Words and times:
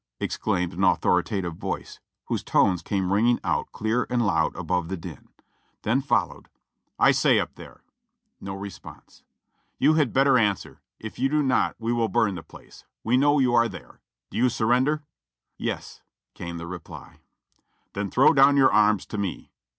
exclaimed 0.19 0.73
an 0.73 0.83
authoritative 0.83 1.57
voice, 1.57 1.99
whose 2.25 2.43
tones 2.43 2.81
came 2.81 3.13
ringing 3.13 3.39
out 3.43 3.71
clear 3.71 4.07
and 4.09 4.25
loud 4.25 4.55
above 4.55 4.87
the 4.89 4.97
din. 4.97 5.27
Then 5.83 6.01
followed: 6.01 6.49
"I 6.97 7.11
say 7.11 7.37
up 7.39 7.53
there!" 7.53 7.83
No 8.41 8.55
response. 8.55 9.21
"You 9.77 9.93
had 9.93 10.11
better 10.11 10.39
answer: 10.39 10.81
if 10.99 11.19
you 11.19 11.29
do 11.29 11.43
not 11.43 11.75
we 11.77 11.93
will 11.93 12.09
burn 12.09 12.33
the 12.33 12.41
place. 12.41 12.83
We 13.03 13.15
know 13.15 13.37
you 13.37 13.53
are 13.53 13.69
there. 13.69 14.01
Do 14.31 14.37
you 14.39 14.49
surrender?" 14.49 15.03
"Yes," 15.59 16.01
came 16.33 16.57
the 16.57 16.65
reply. 16.65 17.19
"Then 17.93 18.09
throw 18.09 18.33
down 18.33 18.57
your 18.57 18.73
arms 18.73 19.05
to 19.05 19.19
me." 19.19 19.51